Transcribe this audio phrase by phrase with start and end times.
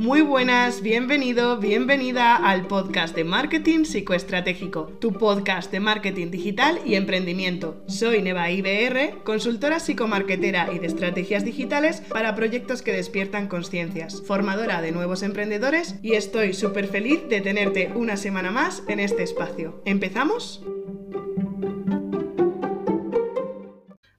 [0.00, 6.94] Muy buenas, bienvenido, bienvenida al podcast de Marketing Psicoestratégico, tu podcast de marketing digital y
[6.94, 7.84] emprendimiento.
[7.86, 14.80] Soy Neva IBR, consultora psicomarketera y de estrategias digitales para proyectos que despiertan conciencias, formadora
[14.80, 19.82] de nuevos emprendedores y estoy súper feliz de tenerte una semana más en este espacio.
[19.84, 20.64] ¿Empezamos?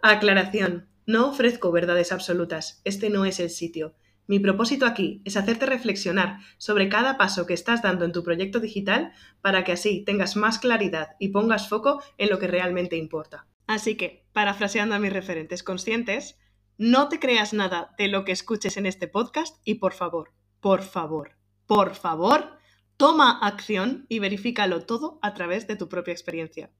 [0.00, 0.88] Aclaración.
[1.04, 2.80] No ofrezco verdades absolutas.
[2.84, 3.94] Este no es el sitio.
[4.26, 8.58] Mi propósito aquí es hacerte reflexionar sobre cada paso que estás dando en tu proyecto
[8.58, 13.46] digital para que así tengas más claridad y pongas foco en lo que realmente importa.
[13.66, 16.38] Así que, parafraseando a mis referentes conscientes,
[16.78, 20.82] no te creas nada de lo que escuches en este podcast y por favor, por
[20.82, 22.58] favor, por favor,
[22.96, 26.70] toma acción y verifícalo todo a través de tu propia experiencia.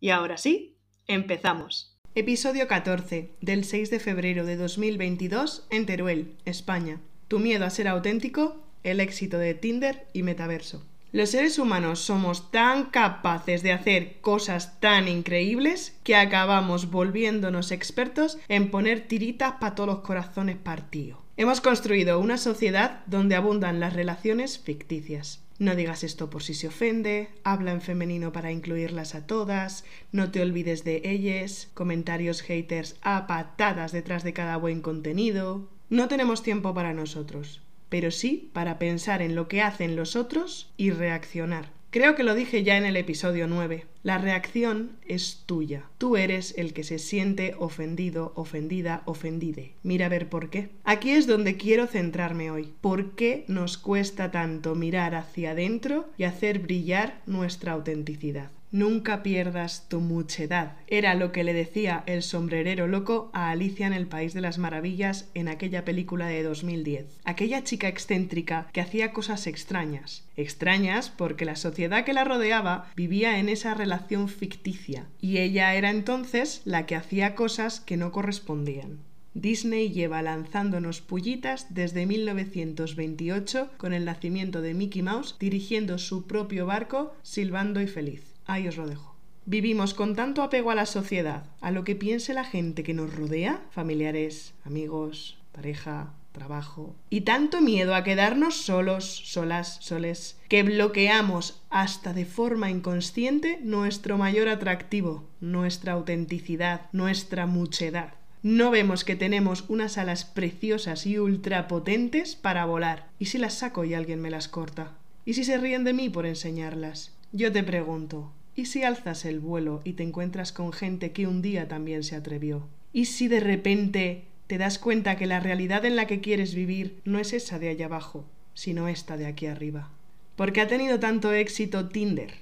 [0.00, 0.76] Y ahora sí,
[1.06, 1.95] empezamos.
[2.18, 6.98] Episodio 14, del 6 de febrero de 2022, en Teruel, España.
[7.28, 10.82] Tu miedo a ser auténtico, el éxito de Tinder y Metaverso.
[11.12, 18.38] Los seres humanos somos tan capaces de hacer cosas tan increíbles que acabamos volviéndonos expertos
[18.48, 21.18] en poner tiritas para todos los corazones partidos.
[21.36, 25.45] Hemos construido una sociedad donde abundan las relaciones ficticias.
[25.58, 30.30] No digas esto por si se ofende, habla en femenino para incluirlas a todas, no
[30.30, 35.70] te olvides de ellas, comentarios haters a patadas detrás de cada buen contenido.
[35.88, 40.72] No tenemos tiempo para nosotros, pero sí para pensar en lo que hacen los otros
[40.76, 41.75] y reaccionar.
[41.96, 43.86] Creo que lo dije ya en el episodio 9.
[44.02, 45.84] La reacción es tuya.
[45.96, 49.72] Tú eres el que se siente ofendido, ofendida, ofendide.
[49.82, 50.68] Mira a ver por qué.
[50.84, 52.74] Aquí es donde quiero centrarme hoy.
[52.82, 58.50] ¿Por qué nos cuesta tanto mirar hacia adentro y hacer brillar nuestra autenticidad?
[58.72, 60.76] Nunca pierdas tu muchedad.
[60.88, 64.58] Era lo que le decía el sombrerero loco a Alicia en el País de las
[64.58, 67.06] Maravillas en aquella película de 2010.
[67.24, 70.24] Aquella chica excéntrica que hacía cosas extrañas.
[70.36, 75.90] Extrañas porque la sociedad que la rodeaba vivía en esa relación ficticia y ella era
[75.90, 78.98] entonces la que hacía cosas que no correspondían.
[79.34, 86.64] Disney lleva lanzándonos pullitas desde 1928 con el nacimiento de Mickey Mouse dirigiendo su propio
[86.64, 88.35] barco, silbando y feliz.
[88.46, 89.14] Ahí os lo dejo.
[89.44, 93.14] Vivimos con tanto apego a la sociedad, a lo que piense la gente que nos
[93.14, 101.62] rodea, familiares, amigos, pareja, trabajo, y tanto miedo a quedarnos solos, solas, soles, que bloqueamos
[101.70, 108.14] hasta de forma inconsciente nuestro mayor atractivo, nuestra autenticidad, nuestra muchedad.
[108.42, 113.08] No vemos que tenemos unas alas preciosas y ultrapotentes para volar.
[113.18, 114.92] ¿Y si las saco y alguien me las corta?
[115.24, 117.12] ¿Y si se ríen de mí por enseñarlas?
[117.32, 121.42] Yo te pregunto, ¿y si alzas el vuelo y te encuentras con gente que un
[121.42, 122.66] día también se atrevió?
[122.92, 127.00] ¿Y si de repente te das cuenta que la realidad en la que quieres vivir
[127.04, 128.24] no es esa de allá abajo,
[128.54, 129.90] sino esta de aquí arriba?
[130.34, 132.34] ¿Por qué ha tenido tanto éxito Tinder?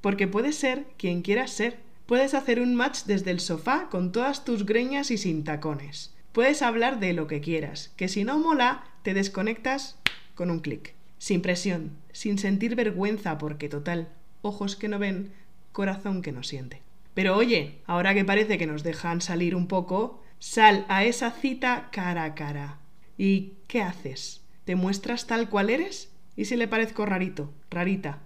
[0.00, 1.78] Porque puedes ser quien quieras ser.
[2.06, 6.14] Puedes hacer un match desde el sofá con todas tus greñas y sin tacones.
[6.32, 9.98] Puedes hablar de lo que quieras, que si no mola, te desconectas
[10.34, 14.08] con un clic sin presión, sin sentir vergüenza, porque total,
[14.42, 15.32] ojos que no ven,
[15.72, 16.82] corazón que no siente.
[17.14, 21.88] Pero oye, ahora que parece que nos dejan salir un poco, sal a esa cita
[21.92, 22.78] cara a cara.
[23.16, 24.42] ¿Y qué haces?
[24.64, 26.12] ¿Te muestras tal cual eres?
[26.36, 27.52] ¿Y si le parezco rarito?
[27.70, 28.20] Rarita.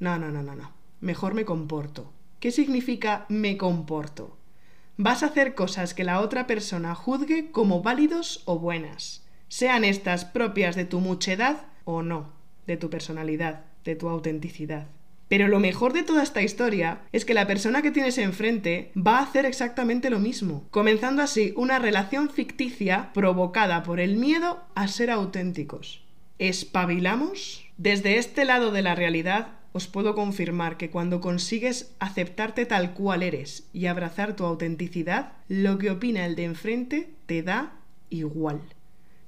[0.00, 0.72] No, no, no, no, no.
[1.00, 2.12] Mejor me comporto.
[2.40, 4.36] ¿Qué significa me comporto?
[4.96, 10.24] Vas a hacer cosas que la otra persona juzgue como válidos o buenas, sean estas
[10.24, 12.32] propias de tu muchedad o no,
[12.66, 14.86] de tu personalidad, de tu autenticidad.
[15.28, 19.18] Pero lo mejor de toda esta historia es que la persona que tienes enfrente va
[19.18, 24.88] a hacer exactamente lo mismo, comenzando así una relación ficticia provocada por el miedo a
[24.88, 26.02] ser auténticos.
[26.38, 27.64] ¿Espabilamos?
[27.76, 33.22] Desde este lado de la realidad os puedo confirmar que cuando consigues aceptarte tal cual
[33.24, 37.72] eres y abrazar tu autenticidad, lo que opina el de enfrente te da
[38.08, 38.60] igual.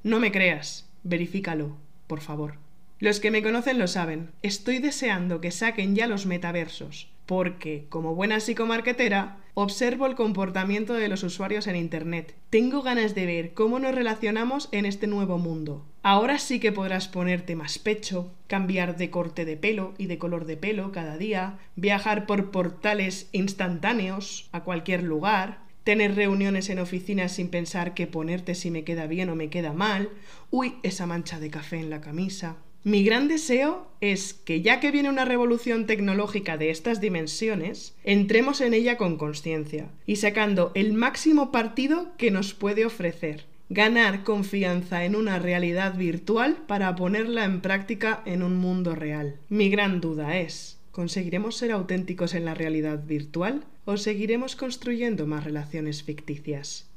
[0.05, 1.77] No me creas, verifícalo
[2.07, 2.66] por favor.
[2.99, 8.15] Los que me conocen lo saben, estoy deseando que saquen ya los metaversos, porque, como
[8.15, 12.35] buena psicomarquetera, observo el comportamiento de los usuarios en Internet.
[12.49, 15.85] Tengo ganas de ver cómo nos relacionamos en este nuevo mundo.
[16.03, 20.47] Ahora sí que podrás ponerte más pecho, cambiar de corte de pelo y de color
[20.47, 27.33] de pelo cada día, viajar por portales instantáneos a cualquier lugar, tener reuniones en oficinas
[27.33, 30.09] sin pensar qué ponerte si me queda bien o me queda mal,
[30.51, 32.57] uy, esa mancha de café en la camisa.
[32.87, 38.61] Mi gran deseo es que ya que viene una revolución tecnológica de estas dimensiones, entremos
[38.61, 43.47] en ella con conciencia y sacando el máximo partido que nos puede ofrecer.
[43.71, 49.41] Ganar confianza en una realidad virtual para ponerla en práctica en un mundo real.
[49.49, 55.43] Mi gran duda es, ¿conseguiremos ser auténticos en la realidad virtual o seguiremos construyendo más
[55.43, 56.89] relaciones ficticias?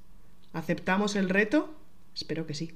[0.53, 1.73] ¿Aceptamos el reto?
[2.13, 2.73] Espero que sí.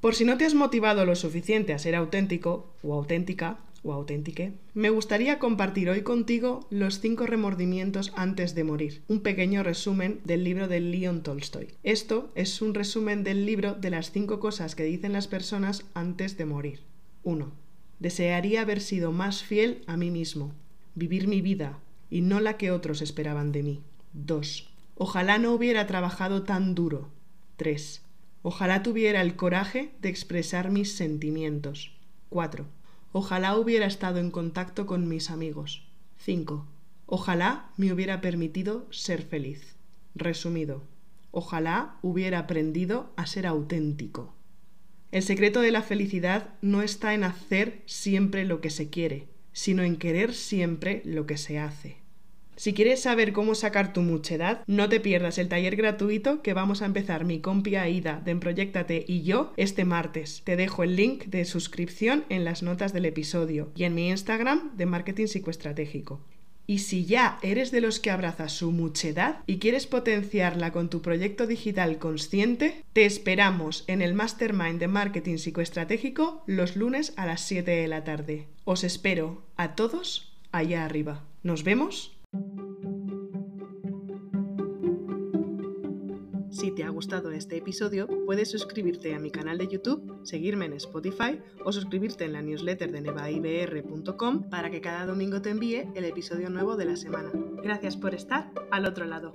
[0.00, 4.54] Por si no te has motivado lo suficiente a ser auténtico o auténtica o auténtique,
[4.72, 10.42] me gustaría compartir hoy contigo los cinco remordimientos antes de morir, un pequeño resumen del
[10.42, 11.68] libro de Leon Tolstoy.
[11.82, 16.38] Esto es un resumen del libro de las cinco cosas que dicen las personas antes
[16.38, 16.80] de morir.
[17.24, 17.52] 1.
[17.98, 20.54] Desearía haber sido más fiel a mí mismo,
[20.94, 23.82] vivir mi vida y no la que otros esperaban de mí.
[24.14, 24.70] 2.
[24.96, 27.10] Ojalá no hubiera trabajado tan duro.
[27.56, 28.02] 3.
[28.42, 31.92] Ojalá tuviera el coraje de expresar mis sentimientos.
[32.30, 32.66] 4.
[33.12, 35.86] Ojalá hubiera estado en contacto con mis amigos.
[36.18, 36.66] 5.
[37.04, 39.76] Ojalá me hubiera permitido ser feliz.
[40.14, 40.82] Resumido.
[41.32, 44.34] Ojalá hubiera aprendido a ser auténtico.
[45.12, 49.82] El secreto de la felicidad no está en hacer siempre lo que se quiere, sino
[49.82, 51.99] en querer siempre lo que se hace.
[52.60, 56.82] Si quieres saber cómo sacar tu muchedad, no te pierdas el taller gratuito que vamos
[56.82, 60.42] a empezar mi compia Aida de Proyectate y yo este martes.
[60.44, 64.76] Te dejo el link de suscripción en las notas del episodio y en mi Instagram
[64.76, 66.20] de Marketing Psicoestratégico.
[66.66, 71.00] Y si ya eres de los que abraza su muchedad y quieres potenciarla con tu
[71.00, 77.40] proyecto digital consciente, te esperamos en el Mastermind de Marketing Psicoestratégico los lunes a las
[77.40, 78.48] 7 de la tarde.
[78.64, 81.24] Os espero a todos allá arriba.
[81.42, 82.19] Nos vemos
[86.80, 91.38] te ha gustado este episodio, puedes suscribirte a mi canal de YouTube, seguirme en Spotify
[91.62, 96.48] o suscribirte en la newsletter de nevaibr.com para que cada domingo te envíe el episodio
[96.48, 97.32] nuevo de la semana.
[97.62, 99.30] Gracias por estar al otro lado.